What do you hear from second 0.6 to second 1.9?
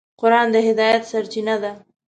هدایت سرچینه ده.